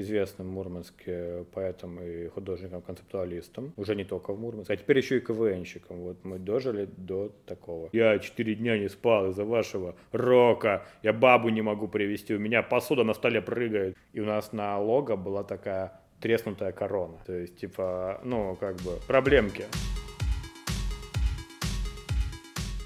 [0.00, 5.20] известным в Мурманске поэтом и художником-концептуалистом, уже не только в Мурманске, а теперь еще и
[5.20, 6.00] КВНщиком.
[6.00, 7.88] Вот мы дожили до такого.
[7.92, 12.62] Я четыре дня не спал из-за вашего рока, я бабу не могу привести, у меня
[12.62, 13.96] посуда на столе прыгает.
[14.12, 17.18] И у нас на лого была такая треснутая корона.
[17.26, 19.64] То есть, типа, ну, как бы, проблемки.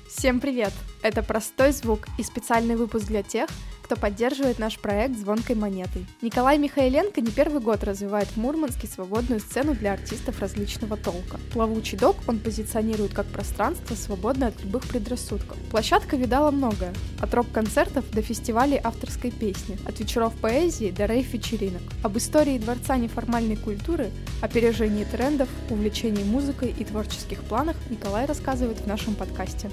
[0.09, 0.73] Всем привет!
[1.03, 3.51] Это «Простой звук» и специальный выпуск для тех,
[3.95, 6.04] кто поддерживает наш проект «Звонкой монетой».
[6.20, 11.39] Николай Михайленко не первый год развивает в Мурманске свободную сцену для артистов различного толка.
[11.52, 15.57] Плавучий док он позиционирует как пространство, свободное от любых предрассудков.
[15.71, 16.93] Площадка видала многое.
[17.21, 21.82] От рок-концертов до фестивалей авторской песни, от вечеров поэзии до рейв-вечеринок.
[22.02, 24.11] Об истории дворца неформальной культуры,
[24.43, 29.71] опережении трендов, увлечении музыкой и творческих планах Николай рассказывает в нашем подкасте.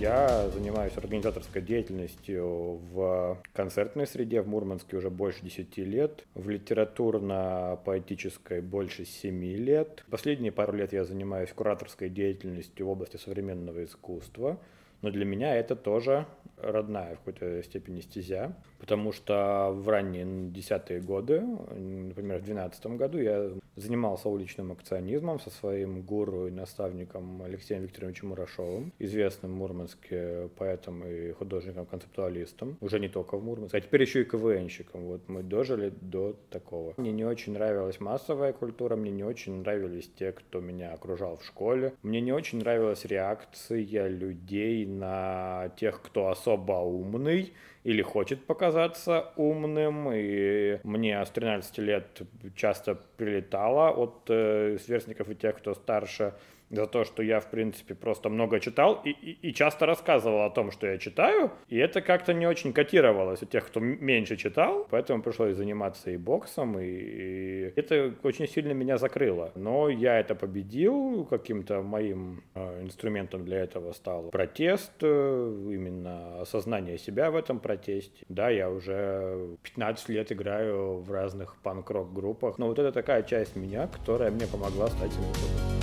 [0.00, 8.60] Я занимаюсь организаторской деятельностью в концертной среде в Мурманске уже больше 10 лет, в литературно-поэтической
[8.60, 10.04] больше 7 лет.
[10.10, 14.58] Последние пару лет я занимаюсь кураторской деятельностью в области современного искусства,
[15.04, 21.00] но для меня это тоже родная в какой-то степени стезя, потому что в ранние десятые
[21.00, 27.82] годы, например, в 2012 году я занимался уличным акционизмом со своим гуру и наставником Алексеем
[27.82, 34.02] Викторовичем Мурашовым, известным в Мурманске поэтом и художником-концептуалистом, уже не только в Мурманске, а теперь
[34.02, 35.04] еще и КВНщиком.
[35.04, 36.94] Вот мы дожили до такого.
[36.96, 41.44] Мне не очень нравилась массовая культура, мне не очень нравились те, кто меня окружал в
[41.44, 47.52] школе, мне не очень нравилась реакция людей на тех, кто особо умный,
[47.84, 52.22] или хочет показаться умным, и мне с 13 лет
[52.56, 56.32] часто прилетало от э, сверстников и тех, кто старше,
[56.70, 60.50] за то, что я, в принципе, просто много читал и, и, и часто рассказывал о
[60.50, 64.86] том, что я читаю, и это как-то не очень котировалось у тех, кто меньше читал,
[64.90, 69.52] поэтому пришлось заниматься и боксом, и, и это очень сильно меня закрыло.
[69.54, 76.98] Но я это победил, каким-то моим э, инструментом для этого стал протест, э, именно осознание
[76.98, 78.24] себя в этом протесте.
[78.28, 83.56] Да, я уже 15 лет играю в разных панк-рок группах, но вот это такая часть
[83.56, 85.73] меня, которая мне помогла стать самим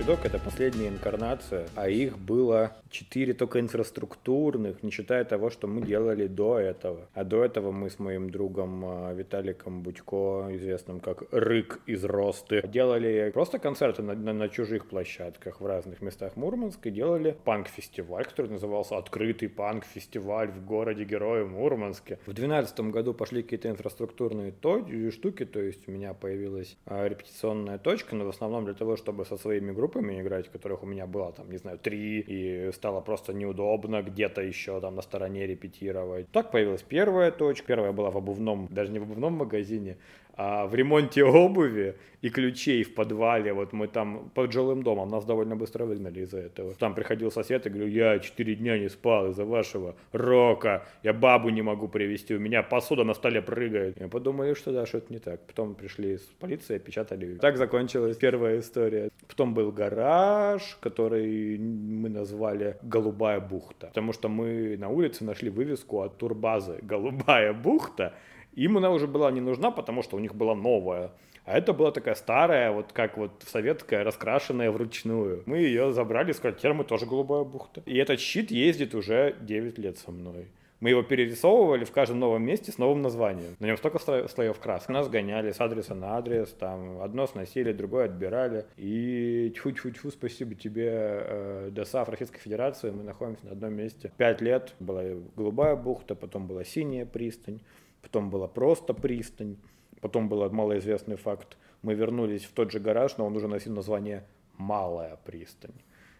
[0.00, 5.82] Чудок— это последняя инкарнация, а их было четыре только инфраструктурных, не считая того, что мы
[5.82, 7.06] делали до этого.
[7.12, 12.62] А до этого мы с моим другом а, Виталиком Будько, известным как Рык из Росты,
[12.66, 18.24] делали просто концерты на, на, на чужих площадках в разных местах Мурманска и делали панк-фестиваль,
[18.24, 22.16] который назывался «Открытый панк-фестиваль в городе Героя Мурманске».
[22.22, 27.76] В 2012 году пошли какие-то инфраструктурные то, штуки, то есть у меня появилась а, репетиционная
[27.76, 31.06] точка, но в основном для того, чтобы со своими группами группами играть, которых у меня
[31.06, 36.30] было там, не знаю, три, и стало просто неудобно где-то еще там на стороне репетировать.
[36.30, 37.66] Так появилась первая точка.
[37.66, 39.96] Первая была в обувном, даже не в обувном магазине,
[40.42, 43.52] а в ремонте обуви и ключей в подвале.
[43.52, 46.74] Вот мы там под жилым домом, нас довольно быстро выгнали из-за этого.
[46.74, 51.50] Там приходил сосед и говорю, я четыре дня не спал из-за вашего рока, я бабу
[51.50, 54.00] не могу привести, у меня посуда на столе прыгает.
[54.00, 55.40] Мы подумали, что да, что-то не так.
[55.46, 57.34] Потом пришли с полиции, печатали.
[57.34, 59.10] Так закончилась первая история.
[59.28, 66.00] Потом был гараж, который мы назвали «Голубая бухта», потому что мы на улице нашли вывеску
[66.00, 68.14] от турбазы «Голубая бухта»,
[68.54, 71.12] им она уже была не нужна, потому что у них была новая.
[71.44, 75.42] А это была такая старая, вот как вот советская, раскрашенная вручную.
[75.46, 77.82] Мы ее забрали, сказали, теперь тоже голубая бухта.
[77.86, 80.48] И этот щит ездит уже 9 лет со мной.
[80.80, 83.56] Мы его перерисовывали в каждом новом месте с новым названием.
[83.58, 84.90] На нем столько слоев краски.
[84.90, 88.64] Нас гоняли с адреса на адрес, там одно сносили, другое отбирали.
[88.76, 94.12] И тьфу-тьфу-тьфу, спасибо тебе, э, ДОСАФ Российской Федерации, мы находимся на одном месте.
[94.16, 95.02] Пять лет была
[95.36, 97.60] голубая бухта, потом была синяя пристань
[98.02, 99.56] потом была просто пристань,
[100.00, 104.24] потом был малоизвестный факт, мы вернулись в тот же гараж, но он уже носил название
[104.56, 105.74] «Малая пристань».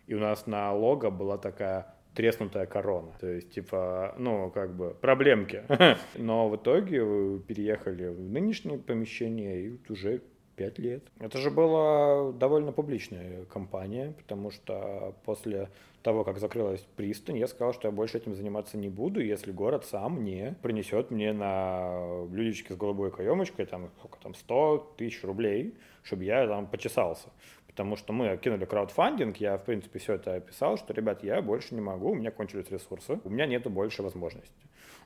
[0.07, 3.13] И у нас на лого была такая треснутая корона.
[3.21, 5.65] То есть, типа, ну, как бы, проблемки.
[6.17, 7.01] Но в итоге
[7.41, 10.23] переехали в нынешнее помещение и уже
[10.61, 11.03] пять лет.
[11.19, 15.71] Это же была довольно публичная компания, потому что после
[16.03, 19.87] того, как закрылась пристань, я сказал, что я больше этим заниматься не буду, если город
[19.87, 25.79] сам не принесет мне на блюдечке с голубой каемочкой там, сколько там, 100 тысяч рублей,
[26.03, 27.31] чтобы я там почесался.
[27.71, 31.75] Потому что мы кинули краудфандинг, я, в принципе, все это описал, что, ребят, я больше
[31.75, 34.53] не могу, у меня кончились ресурсы, у меня нету больше возможностей.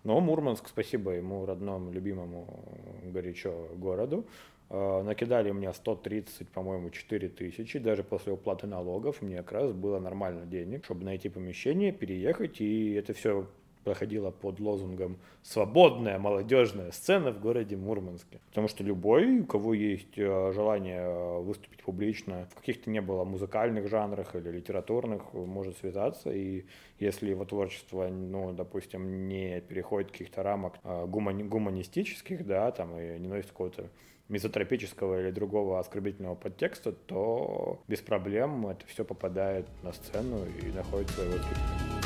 [0.02, 2.46] Но Мурманск, спасибо ему, родному, любимому,
[3.04, 4.26] горячо городу,
[4.70, 9.98] Э, накидали мне 130, по-моему, 4 тысячи, даже после уплаты налогов мне как раз было
[10.00, 13.46] нормально денег, чтобы найти помещение, переехать, и это все
[13.84, 18.40] проходила под лозунгом «Свободная молодежная сцена в городе Мурманске».
[18.48, 23.88] Потому что любой, у кого есть э, желание выступить публично в каких-то не было музыкальных
[23.88, 26.30] жанрах или литературных, может связаться.
[26.30, 26.64] И
[26.98, 33.18] если его творчество, ну, допустим, не переходит каких-то рамок э, гумани- гуманистических, да, там, и
[33.18, 33.90] не носит какого-то
[34.28, 41.10] мизотропического или другого оскорбительного подтекста, то без проблем это все попадает на сцену и находит
[41.10, 42.03] своего зрителя.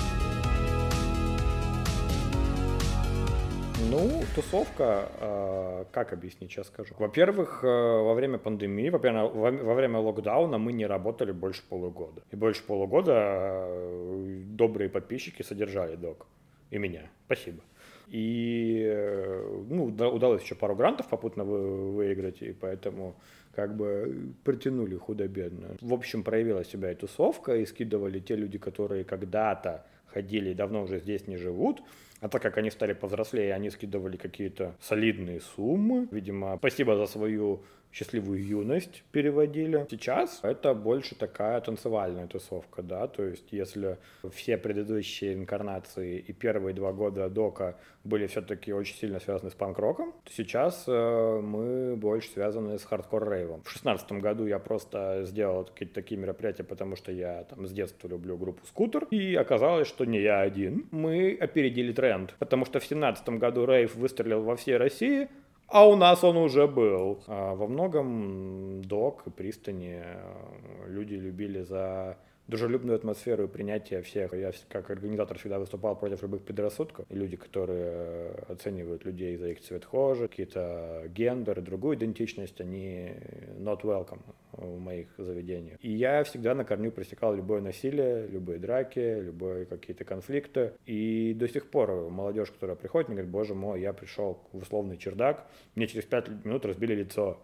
[3.90, 6.94] Ну, тусовка, э, как объяснить, сейчас скажу.
[6.98, 12.22] Во-первых, э, во время пандемии, во-первых, во, во время локдауна мы не работали больше полугода.
[12.30, 16.26] И больше полугода э, добрые подписчики содержали док.
[16.70, 17.10] И меня.
[17.24, 17.62] Спасибо.
[18.08, 23.14] И э, ну, удалось еще пару грантов попутно вы, выиграть, и поэтому
[23.54, 25.76] как бы протянули худо-бедно.
[25.80, 30.82] В общем, проявила себя и тусовка, и скидывали те люди, которые когда-то ходили и давно
[30.82, 31.80] уже здесь не живут,
[32.20, 36.08] а так как они стали повзрослее, они скидывали какие-то солидные суммы.
[36.10, 37.62] Видимо, спасибо за свою
[37.92, 39.86] счастливую юность переводили.
[39.90, 43.96] Сейчас это больше такая танцевальная тусовка, да, то есть если
[44.30, 50.12] все предыдущие инкарнации и первые два года ДОКа были все-таки очень сильно связаны с панк-роком,
[50.24, 53.62] то сейчас э, мы больше связаны с хардкор-рейвом.
[53.64, 58.08] В шестнадцатом году я просто сделал какие-то такие мероприятия, потому что я там с детства
[58.08, 60.86] люблю группу Скутер, и оказалось, что не я один.
[60.90, 62.07] Мы опередили тренд,
[62.38, 65.28] потому что в семнадцатом году рейв выстрелил во всей России,
[65.68, 67.22] а у нас он уже был.
[67.26, 72.16] А во многом док и пристани э, люди любили за
[72.48, 74.32] дружелюбную атмосферу и принятие всех.
[74.32, 77.06] Я как организатор всегда выступал против любых предрассудков.
[77.10, 83.12] Люди, которые э, оценивают людей за их цвет кожи, какие-то гендер, другую идентичность, они
[83.58, 84.22] not welcome
[84.52, 85.78] в моих заведениях.
[85.82, 90.72] И я всегда на корню пресекал любое насилие, любые драки, любые какие-то конфликты.
[90.86, 94.96] И до сих пор молодежь, которая приходит, мне говорит, боже мой, я пришел в условный
[94.96, 97.38] чердак, мне через пять минут разбили лицо.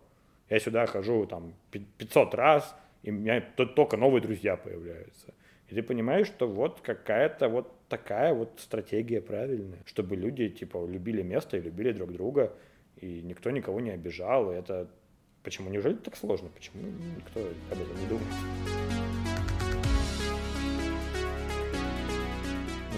[0.48, 5.34] Я сюда хожу там 500 раз, и у меня только новые друзья появляются.
[5.68, 11.22] И ты понимаешь, что вот какая-то вот такая вот стратегия правильная, чтобы люди типа любили
[11.22, 12.54] место и любили друг друга,
[13.00, 14.88] и никто никого не обижал, и это
[15.42, 16.82] почему неужели так сложно, почему
[17.16, 17.40] никто
[17.70, 19.23] об этом не думает?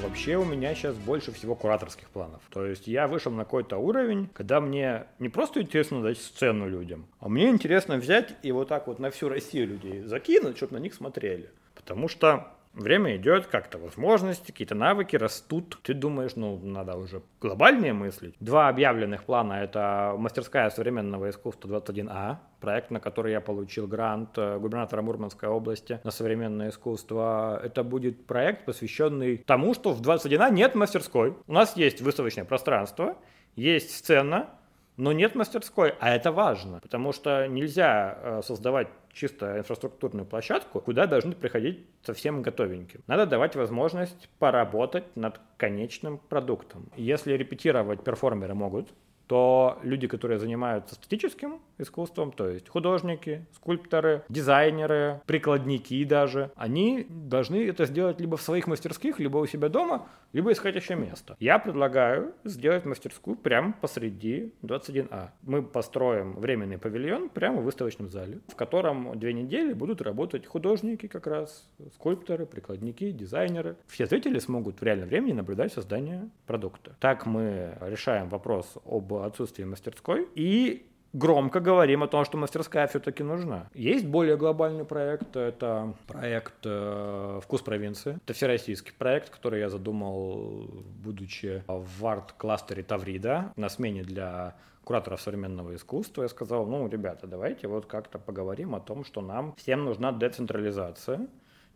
[0.07, 2.41] Вообще у меня сейчас больше всего кураторских планов.
[2.51, 7.09] То есть я вышел на какой-то уровень, когда мне не просто интересно дать сцену людям,
[7.19, 10.79] а мне интересно взять и вот так вот на всю Россию людей закинуть, чтобы на
[10.79, 11.51] них смотрели.
[11.75, 15.79] Потому что Время идет, как-то возможности, какие-то навыки растут.
[15.83, 18.35] Ты думаешь, ну, надо уже глобальнее мыслить.
[18.39, 24.59] Два объявленных плана— это мастерская современного искусства 21А, проект, на который я получил грант э,
[24.59, 27.61] губернатора Мурманской области на современное искусство.
[27.63, 31.35] Это будет проект, посвященный тому, что в 21А нет мастерской.
[31.47, 33.17] У нас есть выставочное пространство,
[33.55, 34.51] есть сцена,
[34.97, 41.07] но нет мастерской, а это важно, потому что нельзя э, создавать чисто инфраструктурную площадку, куда
[41.07, 43.03] должны приходить совсем готовеньким.
[43.07, 46.91] Надо давать возможность поработать над конечным продуктом.
[46.97, 48.89] Если репетировать перформеры могут,
[49.27, 57.67] то люди, которые занимаются статическим искусством, то есть художники, скульпторы, дизайнеры, прикладники даже, они должны
[57.69, 61.37] это сделать либо в своих мастерских, либо у себя дома, либо искать еще место.
[61.41, 65.31] Я предлагаю сделать мастерскую прямо посреди 21А.
[65.43, 71.07] Мы построим временный павильон прямо в выставочном зале, в котором две недели будут работать художники
[71.07, 73.77] как раз, скульпторы, прикладники, дизайнеры.
[73.87, 76.97] Все зрители смогут в реальном времени наблюдать создание продукта.
[77.01, 83.23] Так мы решаем вопрос об отсутствии мастерской и громко говорим о том, что мастерская все-таки
[83.23, 83.69] нужна.
[83.75, 88.19] Есть более глобальный проект, это проект э, «Вкус провинции».
[88.25, 90.69] Это всероссийский проект, который я задумал,
[91.03, 97.67] будучи в арт-кластере Таврида на смене для кураторов современного искусства, я сказал, ну, ребята, давайте
[97.67, 101.27] вот как-то поговорим о том, что нам всем нужна децентрализация,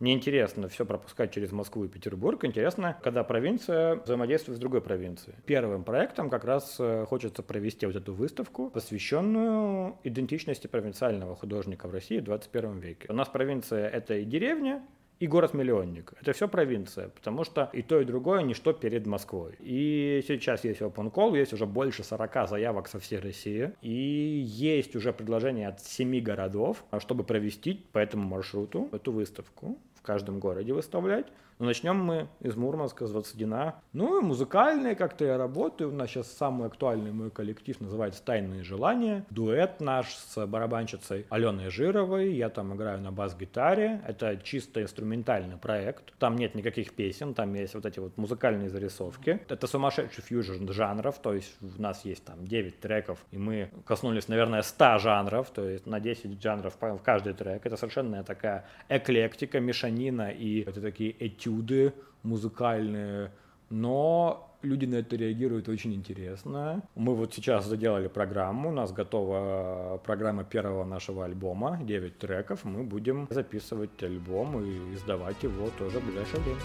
[0.00, 2.44] неинтересно все пропускать через Москву и Петербург.
[2.44, 5.36] Интересно, когда провинция взаимодействует с другой провинцией.
[5.46, 11.92] Первым проектом как раз э, хочется провести вот эту выставку, посвященную идентичности провинциального художника в
[11.92, 13.06] России в 21 веке.
[13.08, 14.82] У нас провинция— это и деревня,
[15.20, 16.14] и город-миллионник.
[16.20, 19.54] Это все провинция, потому что и то, и другое ничто перед Москвой.
[19.60, 24.96] И сейчас есть open call, есть уже больше 40 заявок со всей России, и есть
[24.96, 30.72] уже предложение от 7 городов, чтобы провести по этому маршруту эту выставку в каждом городе
[30.72, 31.26] выставлять.
[31.60, 33.72] Но начнем мы из Мурманска, с 21.
[33.92, 35.90] Ну и музыкальные как-то я работаю.
[35.90, 39.26] У нас сейчас самый актуальный мой коллектив называется «Тайные желания».
[39.28, 42.32] Дуэт наш с барабанщицей Аленой Жировой.
[42.32, 44.00] Я там играю на бас-гитаре.
[44.06, 46.14] Это чисто инструментальный проект.
[46.18, 49.42] Там нет никаких песен, там есть вот эти вот музыкальные зарисовки.
[49.46, 54.28] Это сумасшедший фьюжн жанров, то есть у нас есть там 9 треков, и мы коснулись,
[54.28, 57.66] наверное, 100 жанров, то есть на 10 жанров в каждый трек.
[57.66, 61.92] Это совершенно такая эклектика, мешанина и это такие этюды
[62.22, 63.30] музыкальные,
[63.70, 66.82] но люди на это реагируют очень интересно.
[66.94, 72.82] Мы вот сейчас заделали программу, у нас готова программа первого нашего альбома, 9 треков, мы
[72.82, 76.60] будем записывать альбом и издавать его тоже в ближайшее время.